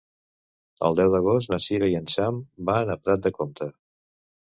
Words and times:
El 0.87 0.95
deu 0.99 1.11
d'agost 1.15 1.51
na 1.53 1.59
Sira 1.65 1.89
i 1.91 1.97
en 1.99 2.07
Sam 2.13 2.39
van 2.71 2.91
a 2.95 2.97
Prat 3.05 3.23
de 3.29 3.33
Comte. 3.37 3.69